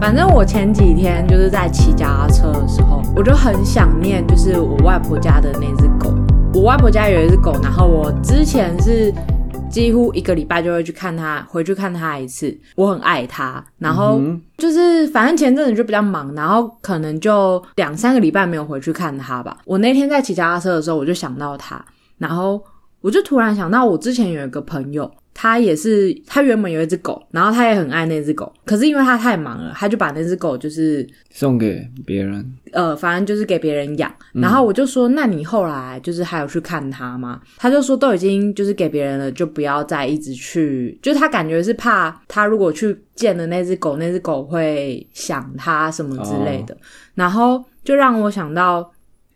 [0.00, 6.10] 反正我前几天就是在骑脚踏车的时候，我就很想念，就是我外婆家的那只狗。
[6.54, 9.12] 我外婆家有一只狗，然后我之前是
[9.70, 12.58] 几乎一个礼拜就会去看它，回去看它一次。
[12.76, 19.58] 我很爱它，然后嗯就是反正前阵子就比较忙，然后可能就两三个礼拜没有回去看它吧。
[19.66, 21.84] 我那天在骑脚踏车的时候，我就想到它，
[22.16, 22.58] 然后
[23.02, 25.10] 我就突然想到，我之前有一个朋友，
[25.42, 34.14] 他也是，他原本有一只狗，然后他也很爱那只狗，可是因为他太忙了，他就把那只狗就是送给别人，呃，反正就是给别人养。
[34.34, 37.40] 然后我就说，那你后来就是还有去看它吗？
[37.56, 46.76] 他就说都已经就是给别人了，就不要再一直去，就是他感觉是怕他如果去见了那只狗，那只狗会想他什么之类的。
[47.14, 48.92] 然后就让我想到。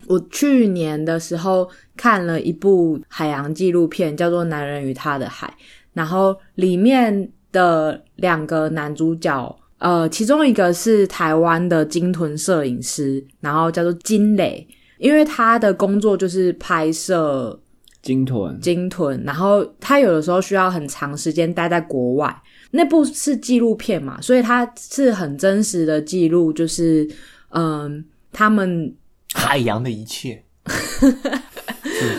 [0.06, 5.46] 我去年的时候看了一部海洋纪录片，叫做《男人与他的海》，
[5.94, 17.58] 然后里面的两个男主角，呃，其中一个是台湾的鲸豚摄影师，然后叫做金磊，因为他的工作就是拍摄
[18.02, 22.42] 鲸豚，鲸豚，然后他有的时候需要很长时间待在国外。
[22.76, 27.08] 那部是纪录片嘛，所以它是很真实的记录，就是
[27.50, 28.92] 嗯，他们
[29.32, 31.16] 海洋的一切， 是不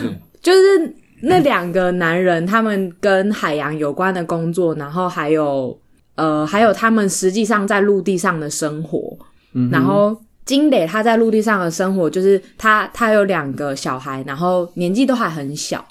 [0.00, 0.14] 是？
[0.40, 0.94] 就是
[1.26, 5.78] 那两个男人，他们跟海洋有关的工作，然后还有
[6.14, 9.16] 呃，还有他们实际上在陆地上的生活。
[9.52, 15.84] 嗯然后金磊他在陆地上的生活，就是他他有两个小孩，然后年纪都还很小，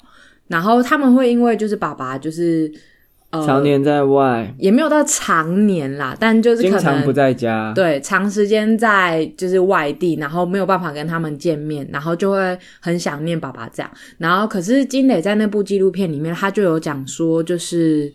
[0.48, 2.72] 然后他们会因为就是爸爸就是
[3.30, 13.90] 呃常年在外，也没有到常年啦，但就是可能经常不在家，对，长时间在就是外地，然后没有办法跟他们见面，然后就会很想念爸爸这样。
[14.18, 18.12] 然后可是金磊在那部纪录片里面，他就有讲说，就是，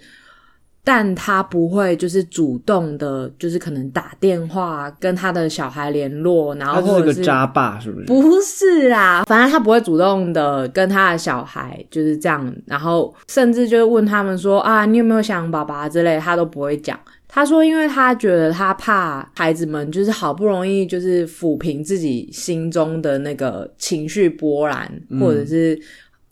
[0.84, 8.06] 但他不会就是主动的，就是可能打电话跟他的小孩联络，然后他是个或者是渣爸，是不是？
[8.06, 17.00] 不是啦，反正他不会主动的跟他的小孩就是这样，然后甚至就是问他们说啊，你有没有想爸爸之类，他都不会讲。
[17.34, 25.80] 他说，因为他觉得他怕孩子们就是好不容易就是抚平自己心中的那个情绪波澜，或者是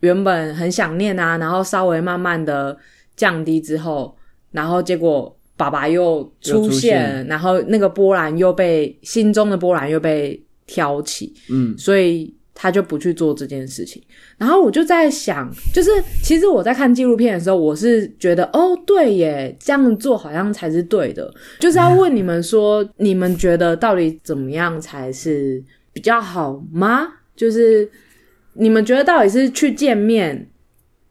[0.01, 2.77] 原本很想念啊，然后稍微慢慢的
[3.15, 4.13] 降低之后，
[4.51, 14.01] 然后结果爸爸又又出出现，现然后那个波澜又被心中的波澜又被挑起，嗯，所以他就不去做这件事情。
[14.37, 15.89] 然后我就在想，就是
[16.23, 21.33] 其实我在看纪录片的时候，我是觉得哦，对耶，这样做好像才是对的。
[21.59, 25.61] 就是要问你们说，你们觉得到底怎么样才是
[25.91, 27.07] 比较好吗？
[27.35, 27.89] 就是
[28.53, 30.49] 你们觉得到底是去见面，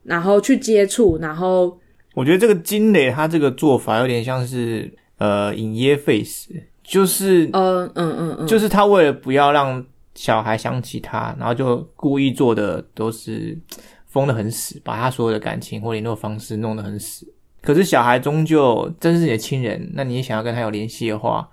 [0.04, 1.78] 然后去接触，然后
[2.18, 6.48] 我觉得这个金磊他这个做法有点像是呃隐耶 face，
[6.82, 9.84] 就是呃嗯嗯嗯，就是他为了不要让
[10.16, 13.56] 小孩想起他，然后就故意做的都是
[14.06, 17.32] 封的很死，把他所有的感情或联络方式弄得很死。
[17.62, 21.48] 可是小孩终究真是你的亲人，那你也想要跟他有联系的话，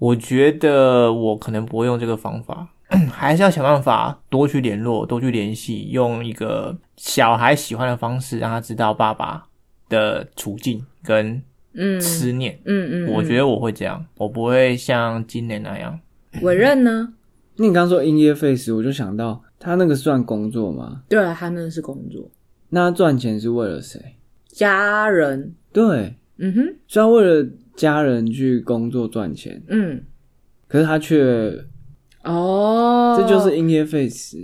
[0.00, 2.66] 我觉得我可能不会用这个方法，
[3.14, 9.46] 还是要想办法多去联络，多去联系，用一个小孩喜欢的方式让他知道爸爸
[9.94, 11.40] 的处境跟
[11.74, 12.58] 嗯思念。
[12.64, 15.98] 嗯嗯，我觉得我会这样，我不会像今年那样。
[16.32, 17.14] 得委任呢，
[17.56, 21.02] 你刚刚说音乐 face，我就想到他那个算工作吗？
[21.08, 22.30] 对啊他那是工作，
[22.70, 24.00] 那他赚钱是为了谁？
[24.48, 30.02] 家人，对，嗯哼，虽然为了家人去工作赚钱，嗯。
[30.66, 31.64] 可是他却，
[32.24, 34.36] 哦，这就是 in your face，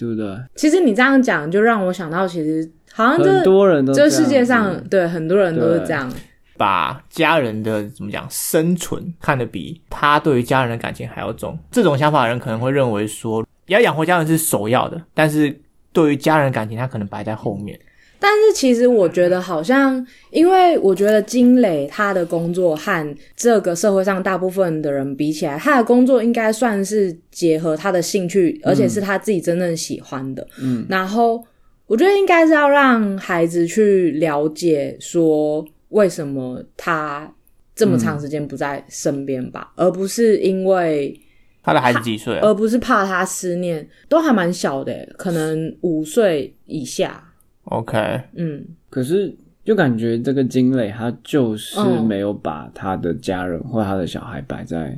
[0.00, 0.34] 对不对？
[0.56, 6.10] 其实你这样讲，就让我想到，其实好像这很多人都这世界上对很多人都是这样。
[6.56, 15.54] 把家人的怎么讲生存看得比他对于家人的感情还要重，这种想法的人可能会认为说，要养活家人是首要的，但是
[15.92, 17.78] 对于家人的感情，他可能摆在后面。
[18.20, 30.46] 但是其实我觉得好像，因为我觉得金磊他的工作和这个社会上大部分的人比起来，他的工作应该算是结合他的兴趣，而且是他自己真正喜欢的。
[30.60, 31.42] 嗯，然后
[31.86, 37.32] 我觉得应该是要让孩子去了解说为什么他
[37.74, 41.18] 这么长时间不在身边吧，而不是因为
[41.62, 42.40] 他的孩子几岁啊？
[42.42, 47.24] 而不是怕他思念，都还蛮小的，可能五岁以下。
[47.70, 49.34] OK，嗯，可是
[49.64, 54.96] 就感觉这个金磊他就是嗯没有把他的家人或他的小孩摆在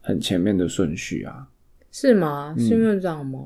[0.00, 1.46] 很前面的顺序啊。
[1.92, 2.54] 是吗？
[2.58, 3.40] 是因为这样吗？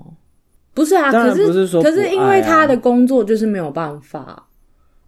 [0.72, 4.46] 不是啊，可是不是说可是因为他的工作就是没有办法。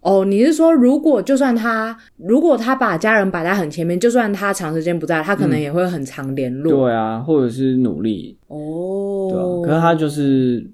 [0.01, 6.69] 哦，你是说，如果就算他，如果他把家人摆在很前面，就算他长时间不在，他可能也会很常联络。
[6.73, 9.45] 对啊，或者是努力，哦，对啊。
[9.65, 10.69] 可是他就是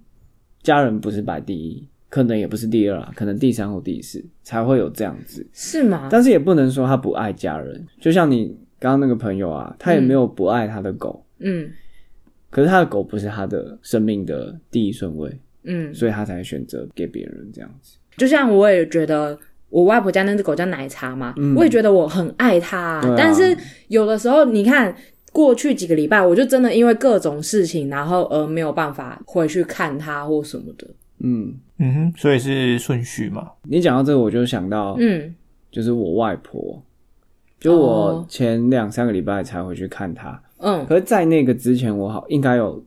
[0.64, 5.46] 家人不是摆第一，可能也不是第二啊，可能第三或第四才会有这样子。
[5.54, 6.10] 是吗？
[6.12, 8.48] 但是也不能说他不爱家人，就像你
[8.80, 11.70] 刚刚那个朋友啊，他也没有不爱他的狗，嗯
[12.50, 17.98] 可是他的狗不是他的生命的第一顺位，嗯，所以他才选择给别人这样子。
[18.18, 19.38] 就像我也觉得。
[19.72, 23.56] 我外婆家那只狗叫奶茶嘛，嗯我也觉得我很爱它、对啊但是
[23.88, 24.92] 有的时候，你看
[25.32, 30.88] 过去几个礼拜，我就真的因为各种事情，然后而没有办法回去看它或什么的。
[31.20, 33.52] 嗯，嗯哼，所以是顺序嘛。
[33.64, 35.34] 你讲到这个，我就想到，嗯。
[35.72, 36.82] 就是我外婆，
[37.60, 38.26] 就我哦。
[38.28, 40.86] 前两三个礼拜才回去看她，嗯。
[40.88, 42.84] 可是，在那个之前，我好应该有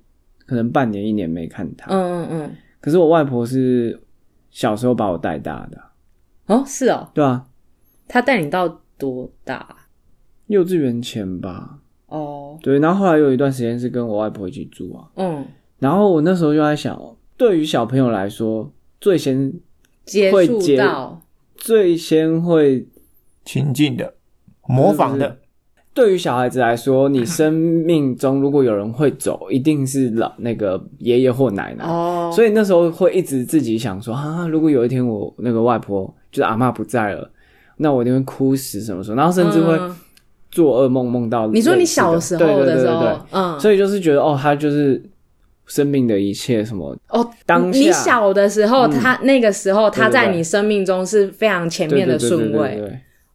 [0.46, 1.92] 可能半年一年没看她。
[1.92, 2.50] 嗯嗯嗯，
[2.80, 4.00] 可是我外婆是
[4.50, 5.80] 小时候把我带大的，
[6.46, 7.46] 哦，是哦，对啊，
[8.08, 9.76] 她带你到多大？
[10.48, 15.46] 幼稚园前吧，哦，对，然后后来有一段时间是跟我外婆一起住啊，嗯，
[15.78, 17.00] 然后我那时候就在想，
[17.42, 19.52] 对于小朋友来说，最先
[20.04, 21.20] 接触接到，
[21.56, 22.86] 最先会，
[23.44, 24.14] 亲近的、
[24.68, 25.38] 模仿的，
[25.92, 31.84] 对于小孩子来说，你生命中如果有人会走，一定是老那个爷爷或奶奶。
[31.84, 37.28] 哦，所以那时候会一直自己想说啊，如果有一天我那个外婆就是阿妈不在了，
[37.76, 39.96] 那我一定会哭死什么时候，然后甚至会嗯。
[40.52, 43.22] 做噩梦，梦到你说你小时候对对的时候，对对对。
[43.30, 45.02] 嗯，所以就是觉得哦，他就是
[45.66, 52.78] 生命的一切什么，哦，当下你小的时候，嗯他那个时候他在你生命中是非常前面的顺位，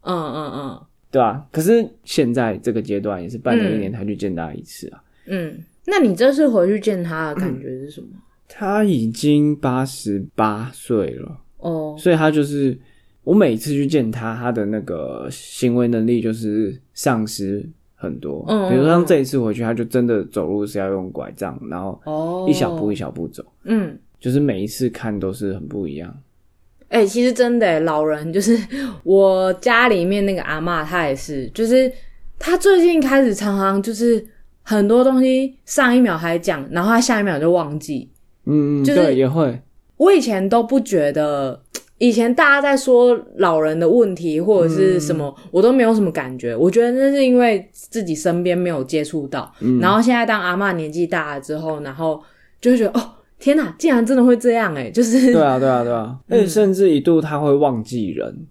[0.01, 1.45] 嗯嗯嗯对啊。
[1.51, 5.01] 可是现在这个阶段也是半年嗯一年才去见他一次啊。
[5.27, 5.57] 嗯。
[5.89, 8.07] 那你这次回去见他的感觉是什么？
[8.49, 12.77] 他已经八十八岁了，哦，所以他就是
[13.23, 17.65] 我每次去见他，他的那个行为能力就是丧失
[17.97, 18.45] 很多。
[18.47, 23.97] 嗯比如说像这一次回去，他就真的走路是要用拐杖，然后哦，一小步一小步走，嗯。
[24.19, 26.11] 就是每一次看都是很不一样。
[26.89, 28.57] 哎、其实真的耶，老人就是
[29.03, 31.91] 我家里面那个阿妈，她也是，就是
[32.39, 34.25] 她最近开始常常就是
[34.63, 38.09] 很多东西上一秒还讲，然后她下一秒就忘记。
[38.45, 39.61] 嗯，嗯就是对，也会。
[39.97, 41.61] 我以前都不觉得，
[41.99, 46.55] 以前大家在说老人的问题或者是什么，我都没有什么感觉。
[46.55, 52.21] 我觉得那是因为自己身边没有接触到，嗯然后现在当阿嬷年纪大了之后，然后
[52.61, 53.03] 就会觉得哦，
[53.39, 58.45] 天哪，竟然真的会这样哎，就是对啊，对啊，对啊，而 且甚至一度他会忘记人。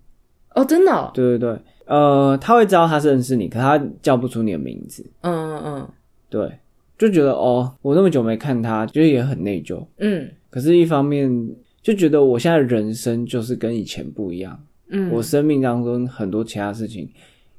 [0.55, 5.05] 哦，真的、哦，对对对，呃，他会知道他是认识你，可他叫不出你的名字。
[5.21, 5.89] 嗯嗯嗯
[6.29, 6.51] 对，
[6.99, 9.85] 就觉得哦，我那么久没看他，就是也很内疚。
[9.99, 11.31] 嗯可是，一方面
[11.87, 17.09] 就觉得我现在人生就是跟以前不一样，嗯，我生命当中很多其他事情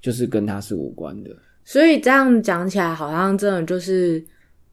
[0.02, 1.30] 就是跟他是无关的。
[1.64, 4.22] 所以这样讲起来，好像真的就是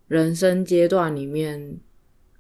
[0.09, 1.57] 人生阶段里面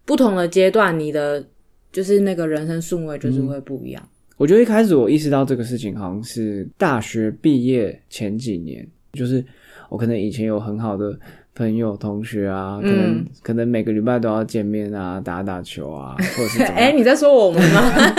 [0.04, 1.46] 不同的阶段，你的
[1.92, 4.08] 就是那个人生顺位就是会不一样。
[4.36, 9.44] 我觉得一开始我意识到这个事情，好像是大学毕业前几年，就是
[9.88, 11.16] 我可能以前有很好的
[11.54, 16.96] 朋友、同学啊，可能、嗯可能每个礼拜都要见面啊，打打球啊， 或者是哎、样。
[16.98, 17.82] 你在说我们吗？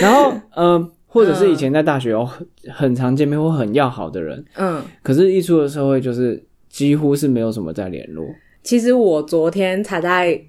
[0.00, 8.26] 然后呃，或者是以前在大学有很很常见面或很要好的人，嗯，可是一出了社会，就是几乎是没有什么在联络。
[8.62, 10.40] 其实我昨天才在，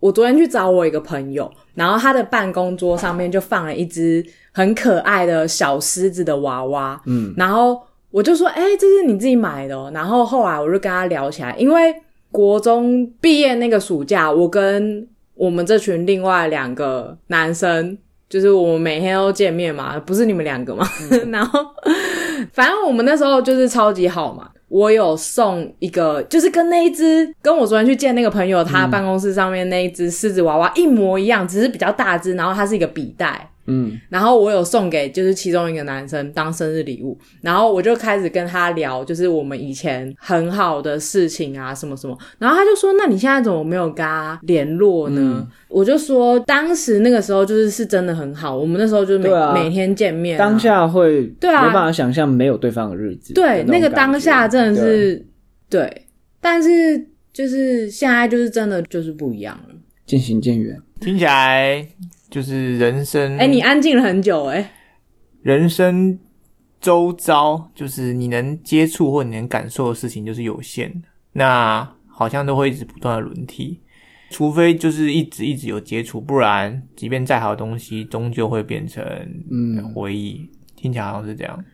[0.00, 7.80] 我昨天去找我一个朋友，然后他的办公桌上面就放了一只很可爱的小狮子的娃娃，嗯，然后
[8.16, 9.90] 我就说，哎、这是你自己买的、哦。
[9.92, 11.94] 然后后来我就跟他聊起来，因为
[12.32, 20.88] 国中毕业那个暑假，我跟我们这群另外两个男生，就是我们每天都见面嘛，不是你们两个嘛。
[21.30, 21.60] 然后
[22.54, 24.48] 反正我们那时候就是超级好嘛。
[24.68, 33.50] 我有送一个，就是跟那一只跟我昨天去见那个朋友，他办公室上面那一只狮子娃娃一模一样，只是比较大只，然后它是一个笔袋。
[33.66, 42.16] 嗯，然后我有送给就是其中一个男生当生日礼物，然后我就开始跟他聊，就是我们以前很好的事情啊，什么什么。
[42.38, 53.34] 然后他就说：“那你现在怎么没有跟他联络呢？”我就说：“当时那个时候就是是真的很好，我们那时候就是每、啊每天见面啊、当下会对啊没办法想象没有对方的日子。
[53.34, 55.26] 对那个当下真的对是
[55.68, 56.02] 对，
[56.40, 59.74] 但是就是现在就是真的就是不一样了。
[60.06, 60.76] 渐行渐远。
[61.00, 61.86] 听起来
[62.30, 63.38] 就是人生。
[63.38, 64.72] 哎、你安静了很久哎、
[65.42, 66.18] 人生
[66.80, 73.80] 周遭，就是你能接触或你能感受的事情就是有限的，那好像都会一直不断的轮替。
[74.28, 79.04] 除非就是一直一直有接触，不然即便再好的东西，终究会变成
[79.50, 80.44] 嗯回忆。
[80.74, 81.64] 听起来好像是这样。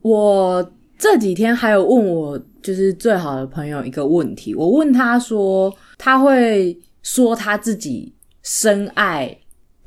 [0.00, 9.36] 我这几天还有问我就是最好的朋友一个问题，我问他说，他会说他自己深爱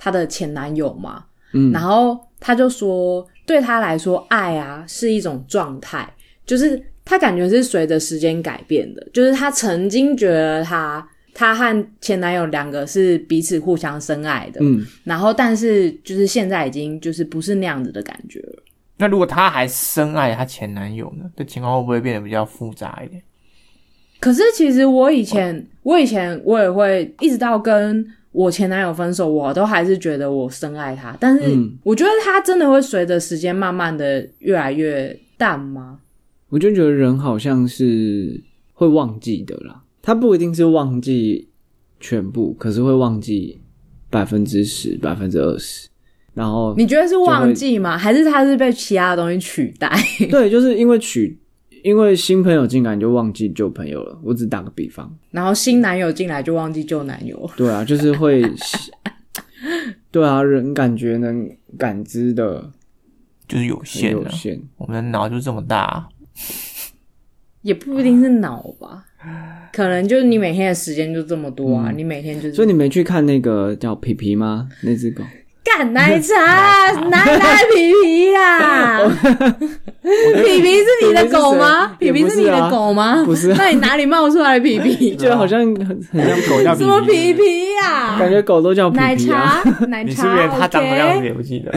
[0.04, 1.24] 他的前男友嘛？
[1.54, 6.14] 嗯然后她就说，对她来说，爱啊是一种状态，
[6.46, 9.08] 就是她感觉是随着时间改变的。
[9.14, 11.08] 就是她曾经觉得她。
[11.36, 18.64] 她和前男友两个是彼此互相深爱的，嗯，然后但是就是现在已经就是不是那样子的感觉了。
[18.98, 21.26] 那如果她还深爱她前男友呢？
[21.36, 23.20] 这情况会不会变得比较复杂一点？
[24.20, 31.16] 可是其实我以前，我以前我也会一直到跟我前男友分手，我都还是觉得我深爱他。
[31.20, 36.00] 但是嗯我觉得他真的会随着时间慢慢的越来越淡吗？
[36.50, 38.42] 我就觉得人好像是
[38.74, 41.48] 会忘记的啦，他不一定是忘记
[42.00, 43.62] 全部，可是会忘记
[44.10, 45.88] 百分之十、百分之二十，
[46.34, 47.98] 然后你觉得是忘记吗？
[47.98, 49.90] 还是他是被其他的东西取代？
[50.30, 51.38] 对，就是因为取，
[51.84, 54.18] 因为新朋友进来你就忘记旧朋友了。
[54.24, 57.50] 我只打个比方，然后新男友进来就忘记旧男友？
[57.56, 58.42] 对啊，就是会，
[60.10, 62.72] 对啊，人感觉能感知的
[63.48, 64.62] 就是有限的，有限。
[64.78, 66.08] 我们的脑就这么大。
[67.62, 69.06] 也不一定是脑吧，
[69.72, 74.68] 可能就是你每天的时间就这么多啊，你每天就是所以你没去看那个叫皮皮吗？
[74.84, 75.24] 那只狗？
[75.64, 79.00] 干奶茶，哪来皮皮啦？
[80.04, 81.88] 皮皮是你的狗吗？
[81.98, 83.24] 皮皮皮是你的狗吗？
[83.26, 85.16] 不是啊那你哪里冒出来的皮皮？
[85.18, 85.76] 觉得好像很
[86.12, 88.18] 很像狗叫什么皮皮呀？
[88.20, 89.62] 感觉狗都叫皮奶皮啊。
[89.64, 91.26] 茶，奶茶，你是不是它长什么样子？
[91.26, 91.72] 也不记得？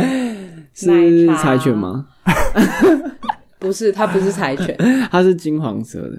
[0.75, 2.07] 是柴犬吗？
[3.59, 4.76] 不是，它不是柴犬，
[5.11, 6.19] 它是金黄色的。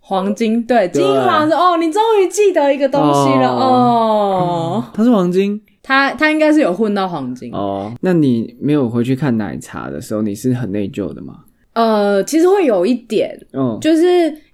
[0.00, 4.84] 黄金对金对黄色哦，你终于记得一个东西了哦。
[4.94, 7.52] 它是黄金它它应该是有混到黄金。
[7.52, 7.92] 哦。
[8.00, 11.40] 那你没有回去看奶茶的时候，你是很内疚的吗？
[11.74, 14.04] 呃，其实会有一点，嗯，就是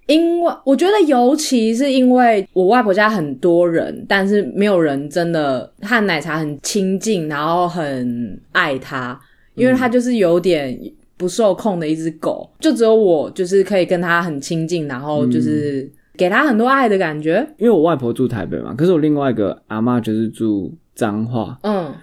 [0.05, 9.19] 因为我觉得，尤其是因为我外婆家很多人，但是没有人真的和奶茶很亲近，然后很爱他，
[9.55, 10.79] 因为他就是有点
[11.17, 17.45] 不受控的一只狗，就只有我就是可以跟他很亲近，然后就是给他很多爱的感觉。
[17.57, 21.93] 因为我外婆住台北嘛，可是我另外一个阿妈就是住彰化，嗯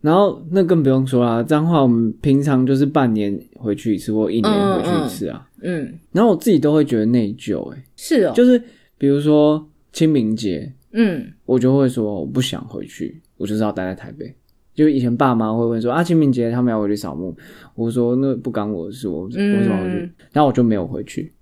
[0.00, 5.48] 然后那更不用说啦，脏话我们平常就是半年回去一次或一年回去一次啊。
[5.62, 8.62] 嗯，然后我自己都会觉得内疚、欸，是哦，就是
[8.98, 14.32] 比如说清明节，嗯我就会说我不想回去，我就是要待在台北。
[14.74, 17.34] 就以前爸妈会问说啊，清明节他们要回去扫墓，
[17.74, 19.32] 我说那不干我的事，我我为
[19.64, 19.96] 什么回去？
[19.98, 21.32] 嗯然后我就没有回去。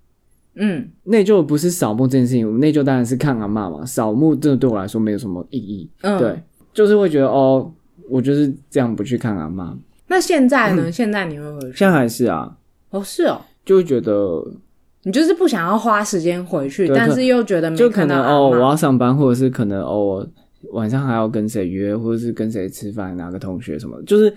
[0.55, 3.85] 嗯内疚不是扫墓这件事情，我内疚当然是看阿妈嘛。
[3.85, 6.41] 扫墓真的对我来说没有什么意义，嗯，对，。
[6.75, 7.73] 就是会觉得哦，
[8.11, 9.75] 我就是这样不去看阿妈。
[10.07, 10.93] 那现在呢？
[10.93, 11.79] 现在你会回去？
[11.79, 12.55] 现在还是啊，
[12.91, 14.45] 哦，是哦，就会觉得
[15.05, 20.29] 你就是不想要花时间回去，对可但是又觉得没就可看到阿能哦，我嬷要上班，或者是可能哦，我
[20.73, 24.33] 晚上还要跟谁约，或者是跟谁吃饭，哪个同学什么，就是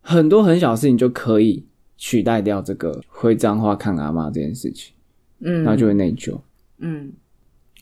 [0.00, 1.64] 很多很小的事情就可以
[1.96, 4.94] 取代掉这个会脏话看阿妈这件事情，
[5.40, 6.38] 嗯，然后就会内疚。
[6.78, 7.12] 嗯，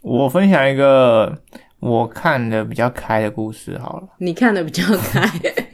[0.02, 1.37] 我分享一个
[1.82, 4.08] 我看的比较开的故事好了。
[4.18, 5.28] 你看的比较开，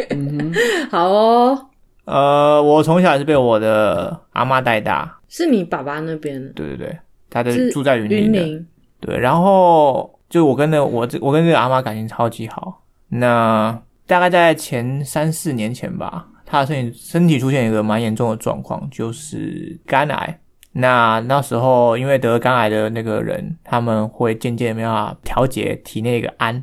[0.08, 0.50] 嗯
[0.90, 1.66] 好哦，
[2.06, 6.40] 呃，我从小也是被我的阿妈带大，是你爸爸那边？
[6.54, 6.98] 对对对，
[7.28, 8.66] 他的住在云林的，林，
[9.00, 12.82] 对，然后就我跟那我这我跟这个阿妈感情超级好。
[13.08, 20.40] 那大概在前三四年前吧，她的身体身体出现一个蛮严重的状况，就是肝癌。
[20.72, 26.62] 那那时候因为得肝癌的那个人，他们会渐渐没办法调节体内一个氨，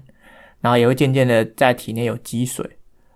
[0.61, 2.69] 然后也会渐渐的在体内有积水。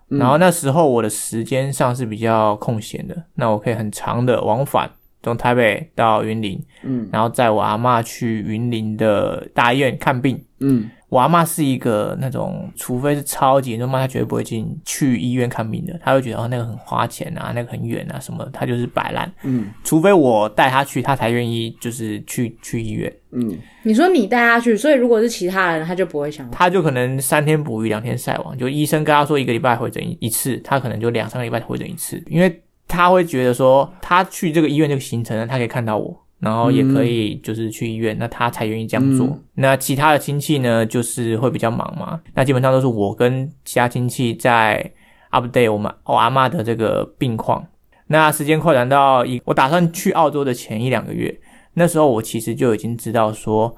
[0.07, 4.89] 然后那时候我的时间上是比较空闲的，那我可以很长的往返，
[5.21, 10.43] 从台北到云林，嗯然后载我阿嬷去云林的大医院看病。
[10.61, 15.99] 嗯我阿嬷是一个那种，除非是超级严重，她绝对不会进去医院看病的。
[16.03, 19.31] 她会觉得哦，那个很花钱啊，那个很远啊什么，她就是摆烂。
[19.43, 23.11] 嗯除非我带她去，她才愿意就是去去医院。
[23.31, 26.49] 嗯你说你带她去，所以如果是其他人，她就不会想。
[26.51, 36.25] 她就可能三天捕鱼两天晒网，就医生跟她说一个礼拜回诊一一次，她可能就两三个礼拜回诊一次，因为她会觉得说，她去这个医院这个行程呢，她可以看到我。
[36.39, 39.27] 然后也可以就是去医院，那他才愿意这样做。
[39.27, 42.21] 嗯那其他的亲戚呢，就是会比较忙嘛。
[42.33, 44.89] 那基本上都是我跟其他亲戚在
[45.31, 47.65] update 我们我阿妈的这个病况。
[48.07, 51.37] 那时间扩展到一，我打算去澳洲的前一两个月，
[51.73, 53.75] 那时候我其实就已经知道说，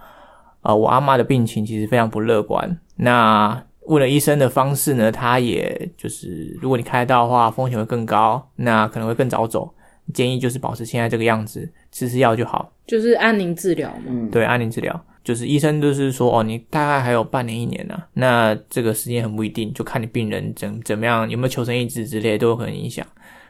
[0.62, 2.80] 呃，我阿妈的病情其实非常不乐观。
[2.96, 9.74] 那问了医生的方式呢，他也就是如果你开刀的话，风险会更高，那可能会更早走。
[10.12, 12.72] 建议就是保持现在这个样子，吃吃药就好。
[12.86, 14.03] 就是安宁治疗嘛。
[14.08, 23.06] 嗯，对，安宁治疗就是医生就是说，哦，你大概还有半年一年呢、那这个时间很不一定，就看你病人怎怎么样，有没有求生意志之类都有可能影响。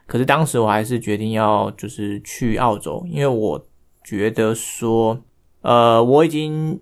[0.06, 3.66] 可是当时我还是决定要就是去澳洲，因为我
[4.04, 5.18] 觉得说，
[5.62, 6.78] 呃，我已经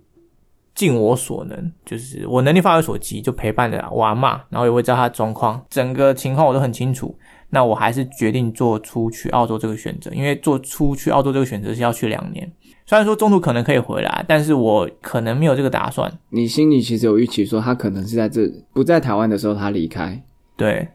[0.74, 7.16] 尽我所能，就是我能力范围所及，就陪伴着我阿嬷，然后也会知道她的状况，整个情况我都很清楚。
[7.50, 12.52] 那我还是决定做出去澳洲这个选择，因为做出去澳洲这个选择是要去两年。
[12.86, 16.12] 虽然说中途可能可以回来，但是我可能没有这个打算。
[16.30, 20.24] 你心里其实有预期，说他可能是在这不在台湾的时候他离开，
[20.58, 20.88] 对，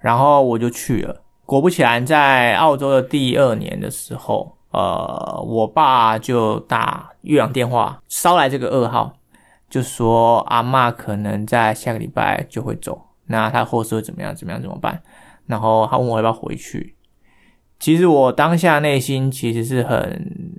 [0.00, 1.22] 然后我就去了。
[1.44, 9.12] 果不其然，在澳洲的第二年的时候，呃，我爸就打越洋电话捎来这个噩耗，
[9.68, 14.34] 就说阿嬷可能在下个礼拜就会走，那他后事会怎么样？
[14.34, 14.60] 怎么样？
[14.60, 15.00] 怎么办？
[15.46, 16.94] 然后他问我要不要回去。
[17.78, 20.52] 其实我当下内心其实是很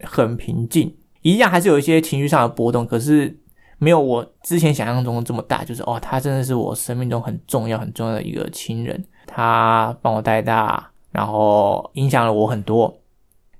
[0.00, 3.38] 很平静，一样还是有一些情绪上的波动，可是
[3.76, 5.62] 没有我之前想象中的这么大。
[5.64, 13.02] 就是哦，他真的是我生命中很重要、很重要的一个亲人，他帮我带大，然后影响了我很多。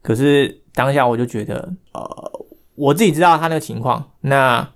[0.01, 2.33] 可是当下我就觉得，呃，
[2.77, 4.67] 我自己知道他那个情况，那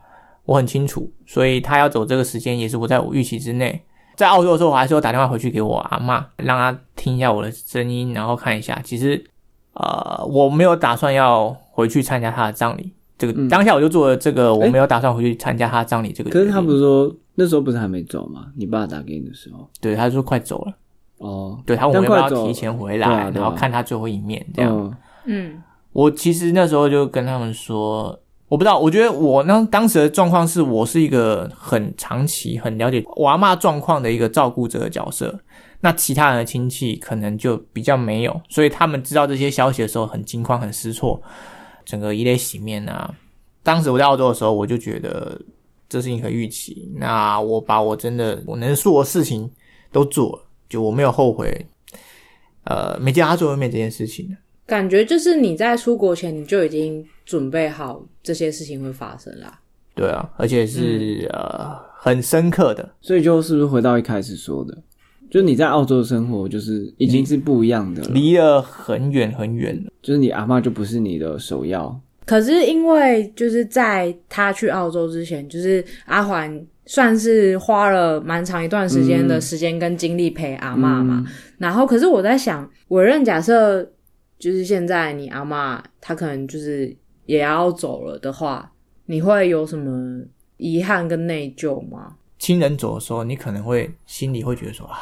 [0.44, 3.82] 我很清楚，所以他要走这个时间也是我在我预期之内。
[4.20, 8.78] 在澳洲的时候，我还是有打电话回去给我阿妈，让她听一下我的声音，然后看一下。
[8.84, 9.24] 其实，
[9.72, 12.92] 呃，我没有打算要回去参加她的葬礼。
[13.16, 16.12] 这个、嗯当下我就做了这个，我没有打算回去参加她的葬礼。
[16.12, 18.48] 这个可是他不是说那时候不是还没走吗？
[18.58, 20.74] 你爸打给你的时候，对，他说快走了，
[21.16, 24.76] 哦，对他问我要不要提前回来，啊啊然后看他最后一面这样。
[24.76, 25.62] 嗯嗯
[25.92, 28.20] 我其实那时候就跟他们说，
[28.50, 35.38] 我不知道，我觉得我那当时的状况是我是一个很长期、很了解我阿嬷状况的一个照顾者的角色。
[35.82, 41.22] 那其他人的亲戚可能就比较没有，所以他们知道这些消息的时候很惊慌、很失措，
[41.84, 43.14] 整个以泪洗面啊。
[43.62, 45.40] 当时我在澳洲的时候，我就觉得
[45.88, 46.90] 这是一个预期。
[46.96, 49.48] 那我把我真的我能做的事情
[49.92, 51.66] 都做了，就我没有后悔，
[52.64, 54.36] 呃，没见他最后面这件事情。
[54.70, 59.58] 感觉就是你在出国前你就已经准备好这些事情会发生啦。
[59.96, 62.88] 对啊，而且是、呃很深刻的。
[63.02, 64.74] 所以就是不是回到一开始说的，
[65.30, 69.90] 就是你在澳洲的生活就是已经是不一样的了，离了很远很远了。
[70.00, 81.22] 就是你阿嬷就不是你的首要，可是因为就是在他去澳洲之前，就是阿环算是花了蛮长一段时间的时间跟精力陪阿妈嘛。
[81.58, 83.86] 然后，可是我在想，我认假设
[84.40, 88.72] 就是现在你阿妈她可能就是也要走了的话，
[89.04, 90.24] 你会有什么
[90.56, 92.16] 遗憾跟内疚吗？
[92.38, 94.98] 亲人走的时候，你可能会心里会觉得说啊，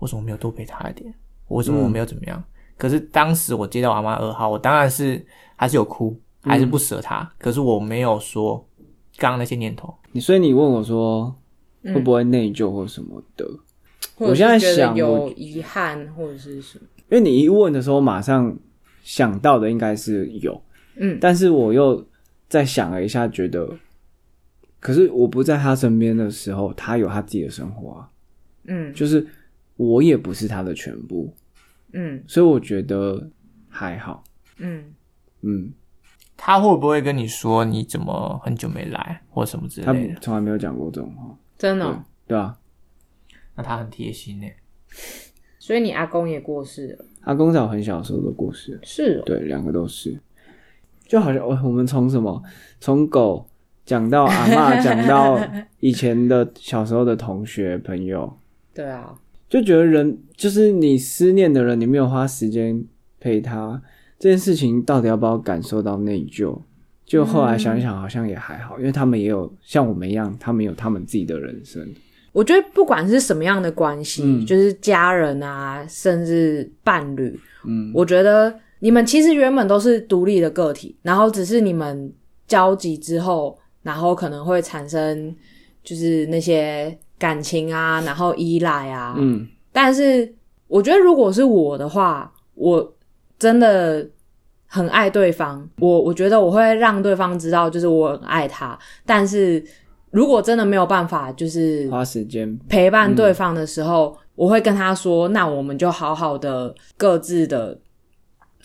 [0.00, 1.14] 为什么没有多陪他一点？
[1.46, 2.42] 为什么我没有怎么样？
[2.76, 7.30] 可是当时我接到阿妈二号，我当然是还是有哭，还是不舍他。
[7.38, 8.56] 可是我没有说
[9.16, 9.94] 刚刚那些念头。
[10.12, 11.32] 你所以你问我说
[11.82, 13.48] 嗯会不会内疚或什么的，
[14.16, 16.84] 我现在想有我遗憾或者是什么？
[17.10, 18.56] 因为你一问的时候，马上
[19.02, 20.62] 想到的应该是有，
[20.96, 21.18] 嗯。
[21.20, 22.06] 但是我又
[22.48, 23.68] 再想了一下，觉得，
[24.78, 28.10] 可是我不在他身边的时候，他有他自己的生活啊，
[28.64, 28.94] 嗯。
[28.94, 29.26] 就是
[29.76, 31.34] 我也不是他的全部，
[31.92, 32.22] 嗯。
[32.26, 33.28] 所以我觉得
[33.68, 34.22] 还好，
[34.58, 34.84] 嗯，
[35.40, 35.72] 嗯，
[36.36, 40.20] 他会不会跟你说你怎么很久没来，或什么之他类的？
[40.20, 42.56] 从来没有讲过这种话，真的哦、对啊、
[43.56, 44.46] 那他很贴心呢。
[45.70, 50.18] 所以你阿公也过世了，阿公在我很小的时候的故事，是哦，对，两个都是，
[51.06, 52.42] 就好像我我们从什么
[52.80, 53.46] 从狗
[53.86, 55.38] 讲到阿嬷， 讲到
[55.78, 58.36] 以前的小时候的同学朋友，
[58.74, 59.14] 对啊，
[59.48, 62.84] 就觉得人就是你思念的人，你没有花时间
[63.20, 63.80] 陪他，
[64.18, 66.60] 这件事情到底要不要感受到内疚？
[67.04, 71.88] 就后来想一想，好像也还好，因为他们也有像我们一样，他们有他们自己的人生。
[72.32, 74.46] 我觉得不管是什么样的关系，嗯。
[74.46, 82.12] 就是家人啊，甚至伴侣，嗯，我觉得你们其实原本都是独立的个体，然后只是你们
[82.46, 85.34] 交集之后，然后可能会产生
[85.82, 90.32] 就是那些感情啊，然后依赖啊，嗯，但是
[90.68, 92.94] 我觉得如果是我的话，我
[93.38, 94.08] 真的
[94.66, 99.62] 很爱对方，我我觉得我会让对方知道，就是我很爱他，但是
[100.10, 107.78] 如果真的没有办法，就是花时间，陪伴对方的时候，我会跟他说，那我们就好好的各自的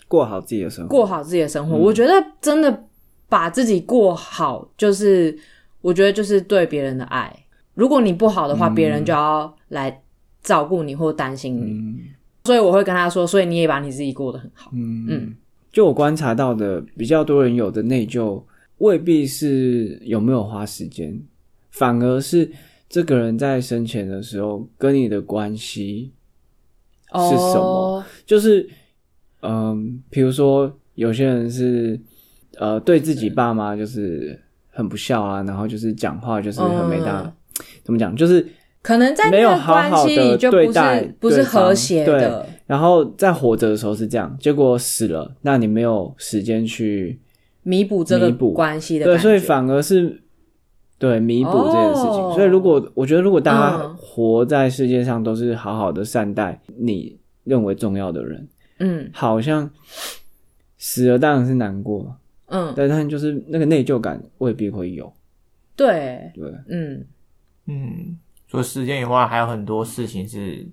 [0.08, 0.88] 过好自己的生活。
[0.88, 1.76] 过好自己的生活。
[1.76, 2.84] 我觉得真的
[3.28, 5.36] 把自己过好，就是
[5.80, 7.34] 我觉得就是对别人的爱。
[7.74, 10.02] 如果你不好的话，别人就要来
[10.42, 11.70] 照顾你或担心你。
[11.72, 11.98] 嗯
[12.46, 14.70] 所以我会跟他说，所以你也把你自己过得很好。
[14.72, 15.36] 嗯嗯
[15.72, 18.40] 就我观察到的，比较多人有的内疚，
[18.78, 21.20] 未必是有没有花时间，
[21.76, 22.50] 反而是
[22.88, 26.12] 这个人在生前的时候跟你的关系
[27.12, 27.62] 是什么？
[27.62, 28.04] 哦。
[28.24, 28.66] 就是，
[29.42, 32.00] 嗯，比如说有些人是
[32.58, 37.32] 呃对自己爸妈就是很不孝啊，然后就是讲话就是很没大，嗯。
[37.84, 38.46] 怎么讲，就是
[38.82, 47.20] 可能在没有好好的对待是不是和谐的，然后在活着的时候是这样，结果死了，那你没有时间去
[47.62, 50.22] 弥补这个关系的对，所以反而是
[50.98, 52.22] 对弥补这件事情。
[52.22, 52.32] 哦。
[52.34, 53.96] 所以如果我觉得，如果大家嗯。
[53.96, 59.10] 活在世界上都是好好的善待你认为重要的人，嗯。
[59.12, 59.68] 好像
[60.78, 65.12] 死了当然是难过，嗯，但但就是那个内疚感未必会有。
[65.74, 67.06] 对，对，嗯。
[67.66, 68.16] 嗯，
[68.48, 70.66] 除了时间以外，还有很多事情是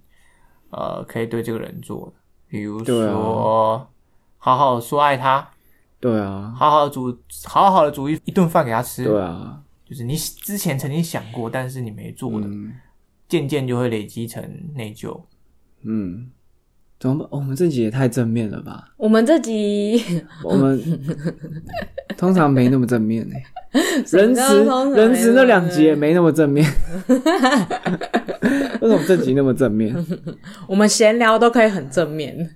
[0.70, 2.14] 呃可以对这个人做的，
[2.48, 3.90] 比如说、
[4.38, 5.50] 好好地说爱他，
[6.00, 12.74] 对啊，好好煮好好的煮一一顿饭给他吃，对啊，就是你之前曾经想过，但是你没做的，嗯
[13.28, 14.43] 渐渐就会累积成
[14.76, 15.19] 内疚。
[15.84, 16.30] 嗯，
[17.00, 17.26] 怎么办？
[17.26, 18.93] 哦我们这集也太正面了吧？
[18.98, 20.02] 我们这集
[20.43, 20.80] 我们
[22.15, 23.36] 通常没那么正面呢、
[24.06, 24.63] 什么仁慈
[24.96, 26.63] 仁慈那两集也没那么正面，
[28.82, 29.93] 为什么这集那么正面？
[30.67, 32.50] 我们闲聊都可以很正面，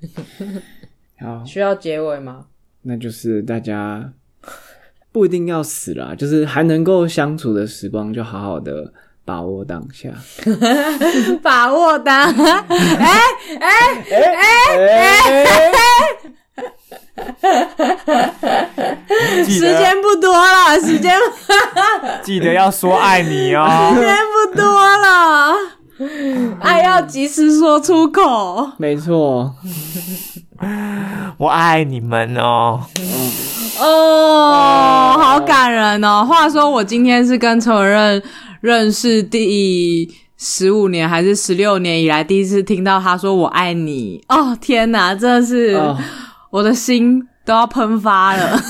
[1.19, 2.45] 好，需要结尾吗？
[2.83, 4.13] 那就是大家
[5.17, 8.93] 不一定要死啦，就是还能够相处的时光，就好好的
[9.25, 10.09] 把握当下。
[11.41, 12.53] 把握当，哎
[13.59, 14.21] 哎哎
[14.93, 15.33] 哎，
[19.43, 21.17] 时间不多了，时间
[22.21, 23.91] 记得要说爱你哦。
[23.95, 25.55] 时间不多了，
[26.61, 28.69] 爱要及时说出口。
[28.77, 29.55] 没错，
[31.37, 32.81] 我爱你们哦。
[33.79, 36.25] 哦，好感人哦！
[36.25, 38.23] 话说我今天是跟陈文任
[38.61, 44.23] 认识第十五年还是十六年以来第一次听到他说“我爱你”。
[44.29, 45.97] 哦，天哪，真的是、哦
[46.49, 48.57] 我的心都要喷发了。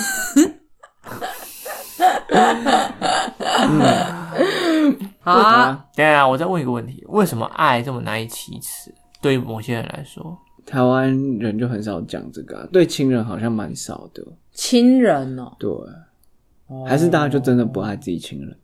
[5.24, 8.92] 好啊，等一下，我再问一个问题：为什么爱这么难以启齿？
[9.22, 10.36] 对于某些人来说，
[10.68, 14.22] 台湾人就很少讲这个、啊，对亲人好像蛮少的。
[14.52, 15.72] 亲人哦，对，
[16.86, 18.50] 还是大家就真的不爱自己亲人。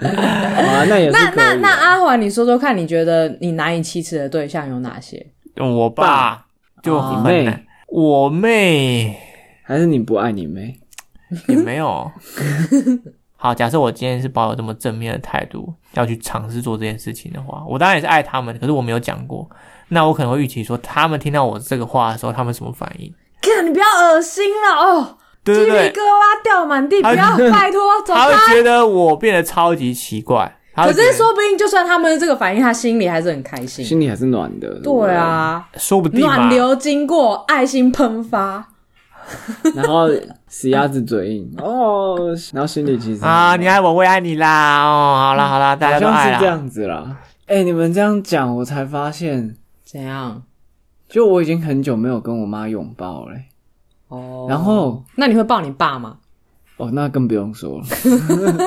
[0.00, 5.24] 啊，那也是那那那阿华，你说说看，你觉得你难以启齿的对象有哪些？
[5.56, 6.46] 我爸
[6.82, 9.16] 就哦很妹，我妹
[9.62, 10.80] 还是你不爱你妹？
[11.46, 12.10] 也没有。
[13.42, 19.48] 好，假设我今天是抱有这么正面的态度，要去尝试做这件事情的话，我当然也是爱他们，可是我没有讲过。
[19.88, 23.10] 那我可能会预期说，他们听到我这个话的时候，他们什么反应？
[23.40, 28.54] 看你不要恶心了哦，对对对鸡皮疙，瘩掉满地，不要拜托 走他会。
[28.54, 30.58] 觉得我变得超级奇怪。
[30.76, 33.84] 可是说不定，就算他们这个反应，他心里还是很开心。
[33.84, 34.68] 心里还是暖的。
[34.84, 38.68] 不对，啊，说不定暖流经过，爱心喷发。
[39.74, 40.08] 然后
[40.46, 42.16] 死鸭子嘴硬哦，
[42.52, 44.84] 然后心里其实啊，你爱我，我也爱你啦。
[44.84, 46.38] 哦，好啦好啦，大家都爱啦。
[46.38, 47.16] 是这样子啦。
[47.46, 50.42] 哎、你们这样讲，我才发现，怎样？
[51.08, 53.48] 就我已经很久没有跟我妈拥抱了欸、
[54.08, 56.18] 哦，然后那你会抱你爸吗？
[56.76, 57.84] 哦，那更不用说了。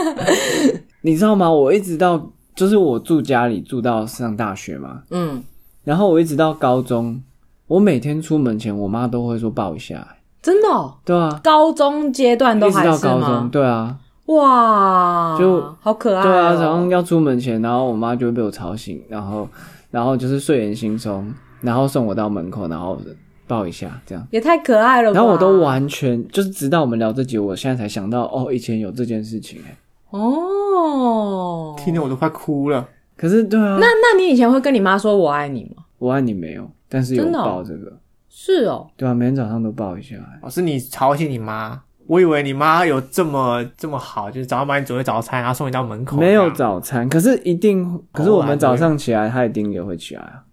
[1.02, 1.50] 你知道吗？
[1.50, 5.42] 我一直到就是我住家里住到上大学嘛，嗯，
[5.84, 7.24] 然后我一直到高中，
[7.68, 10.08] 我每天出门前，我妈都会说抱一下、欸
[10.44, 13.50] 真的、哦，对啊，高中阶段都一直还是到高中，吗？
[13.50, 16.24] 对啊，哇，就好可爱、哦。
[16.24, 19.48] 对啊，然后要出门前，然后我妈就会被我吵醒，然后
[19.90, 21.24] 然后就是睡眼惺忪，
[21.62, 23.00] 然后送我到门口，然后
[23.48, 24.28] 抱一下这样。
[24.32, 25.16] 也太可爱了吧。
[25.18, 29.78] 然后我都完全就是直到我们聊这集，我现在才想到哦，以前有这件事情哎。
[30.10, 31.74] 哦。
[31.78, 32.86] 听得我都快哭了。
[33.16, 35.84] 可是对啊，那那你以前会跟你妈说我爱你吗？
[36.00, 37.94] 我爱你没有，但是有真的哦抱这个，
[38.36, 40.40] 是哦，对啊，每天早上都抱一下欸。
[40.42, 41.80] 哦，是你吵醒你妈？
[42.08, 46.18] 我以为你妈有这么这么好，就是早上把你准备早餐，然后送你到门口。
[46.18, 50.44] 没有早餐，可是一定，可是我们早上起来，她一定也会起来啊。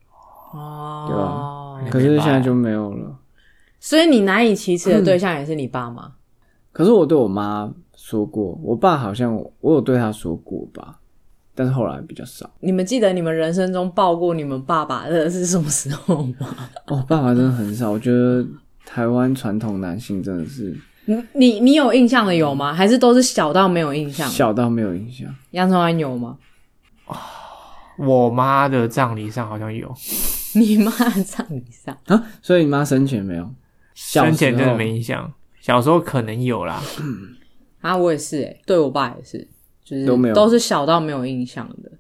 [0.53, 3.17] 哦对哦吧，可是现在就没有了。
[3.81, 6.13] 所以你难以启齿的对象也是你爸妈。
[6.73, 11.00] 可是我对我妈说过，我爸好像我有对他说过吧，
[11.61, 12.51] 但是后来比较少。
[12.61, 16.57] 你们记得你们人生中抱过你们爸爸的是什么时候吗？
[16.89, 18.43] 哦，爸爸真的很少，我觉得
[18.87, 22.73] 台湾传统男性真的是你你你有印象的有吗？
[22.73, 24.27] 还是都是小到没有印象？
[24.31, 25.29] 小到没有印象。
[25.51, 26.39] 杨成安有吗？
[27.99, 29.95] 我妈的葬礼上好像有，
[30.55, 33.47] 你妈的葬礼上，啊，所以你妈生前没有？
[33.95, 36.83] 生前真的没印象，小时候可能有啦。
[37.83, 39.47] 啊，我也是诶、对我爸也是，
[39.91, 41.91] 就是都没有都是小到没有印象的。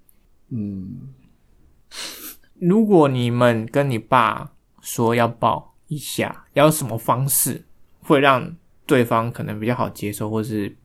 [0.50, 1.09] 嗯，
[2.61, 7.64] 如果你们跟你爸说要抱一下，要什么方式
[8.00, 10.76] 会让对方可能比较好接受，或是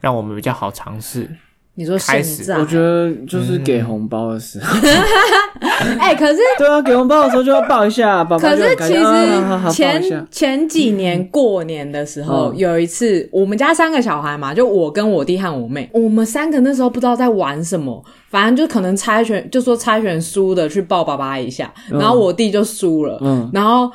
[0.00, 1.36] 让我们比较好尝试？
[1.76, 4.78] 你说现开始在，我觉得就是给红包的时候，
[5.98, 12.56] 哎、可是 对啊，给红包的时候就要抱一下，爸爸可就是其实前前几年过年的时候，嗯。
[12.56, 23.50] 有一次我们家三个小孩嘛，就我跟我弟和我妹，我们三个那时候不知道在玩什么，反正就可能猜拳，就说猜拳输的去抱爸爸一下，然后我弟就输了，嗯。
[23.52, 23.90] 然后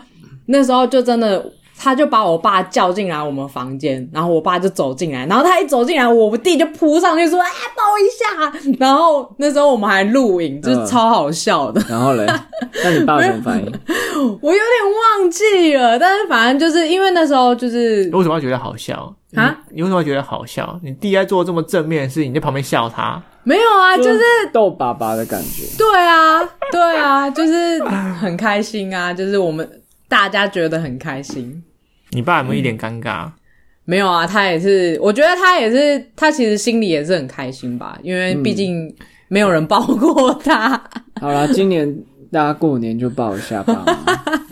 [0.48, 1.44] 那时候就真的。
[1.82, 11.82] 他就把我爸叫进来我们房间，然后我爸就走进来，然后他一走进来，我弟就扑上去说：“哎，抱一下。”然后那时候我们还录影，就是嗯超好笑的。
[11.88, 12.26] 然后嘞，
[12.84, 13.66] 那你爸有什么反应？
[14.42, 19.78] 我有点忘记了，但是反正就是因为那时候就是你为什么要觉得好笑啊你？
[19.78, 20.78] 你为什么要觉得好笑？
[20.84, 24.20] 你弟在做这么正面的事情，你在旁边笑他，没有啊，就是
[24.52, 25.64] 逗爸爸的感觉。
[25.78, 27.82] 对啊，对啊，就是
[28.20, 31.64] 很开心啊，就是我们大家觉得很开心。
[32.12, 33.30] 你爸有没有一点尴尬？
[33.86, 38.94] 没有啊，他也是，我觉得他也是，他其实心里也是很开心吧，因为毕竟
[39.28, 40.82] 没有人抱过他。
[41.20, 41.92] 好啦，今年
[42.32, 43.84] 大家过年就抱一下吧。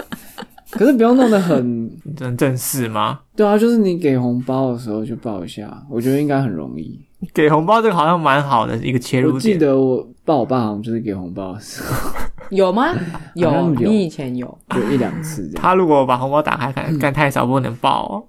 [0.72, 1.90] 可是不用弄得很，
[2.20, 3.20] 很正式吗？
[3.36, 7.00] 对啊，就是你给红包的时候就抱一下，我觉得应该很容易。
[7.34, 9.58] 给红包这个好像蛮好的一个切入点我记。
[9.58, 12.12] 得我抱我爸好像就是给红包的时候，
[12.52, 12.94] 有吗？
[13.36, 14.58] 有，有你以前有。
[14.70, 15.62] 就一两次这样。
[15.62, 18.24] 他如果把红包打开看，干太少不能抱哦。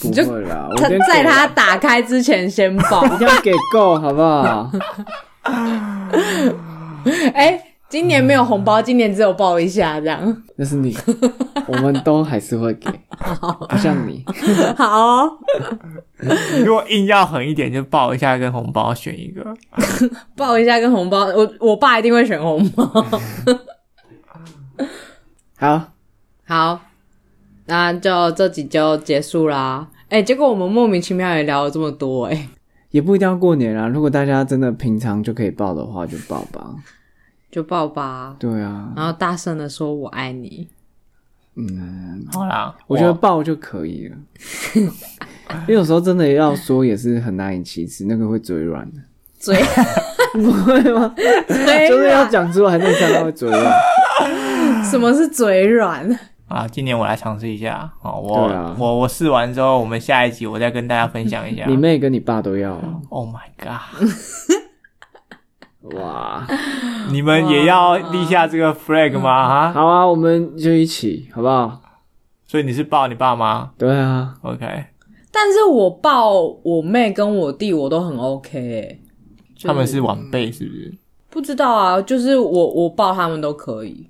[0.00, 3.04] 不就会啦，我在他打开之前先抱。
[3.04, 4.70] 一定要给够，好不好？
[7.32, 10.42] 哎、今年没有红包，今年只有抱一下这样。
[10.56, 10.94] 那是你，
[11.66, 12.90] 我们都还是会给，
[13.68, 14.22] 不像你。
[14.76, 15.38] 好哦、
[16.64, 19.54] 如果硬要狠一点，就抱一下跟红包选一个。
[20.36, 22.84] 抱一下跟红包，我我爸一定会选红包。
[25.56, 25.82] 好，
[26.46, 26.80] 好，
[27.66, 29.88] 那就这集就结束啦。
[30.10, 32.48] 哎、结果我们莫名其妙也聊了这么多、哎，
[32.90, 33.88] 也不一定要过年啊。
[33.88, 36.74] 如果大家真的平常就可以抱的话，就抱吧。
[37.50, 40.68] 就抱吧，对啊，然后大声的说我爱你。
[41.56, 44.16] 嗯，好啦，我觉得抱就可以了。
[44.76, 49.00] 因为有时候真的要说也是很难以启齿，那个会嘴软的，
[49.38, 49.56] 嘴
[50.34, 51.12] 不会吗？
[51.48, 54.84] 嘴就是要软，讲出来，那这样会嘴软。
[54.84, 56.08] 什么是嘴软？
[56.46, 58.20] 啊，今年我来尝试一下哦。
[58.20, 61.64] 我、啊我我试完之后，我们下一集我再跟大家分享一下。
[61.66, 64.08] 你妹跟你爸都要哦，Oh my god！
[65.96, 66.46] 哇！
[67.10, 69.48] 你们也要立下这个 flag 吗？
[69.48, 71.80] 哈，好啊，我们就一起，好不好？
[72.46, 74.64] 所以你是抱你爸妈对啊，？OK，
[75.30, 78.98] 但是我抱我妹跟我弟我都很 OK 哎、
[79.54, 80.94] 就是他们是晚辈是不是？
[81.28, 84.08] 不知道啊，就是我我抱他们都可以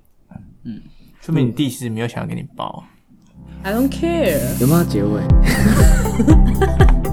[0.64, 0.80] 嗯
[1.20, 2.84] 说明你弟是没有想要给你抱。
[3.64, 4.60] ，I don't care。
[4.60, 5.20] 有没有结尾？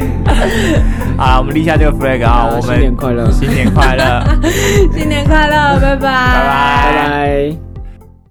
[1.16, 4.22] 好啦，我们立下这个 flag 啊，我们新年快乐，新年快乐。
[4.96, 7.73] 新年快乐，拜拜，拜拜拜拜。